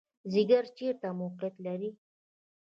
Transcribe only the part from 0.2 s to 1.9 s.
ځیګر چیرته موقعیت لري؟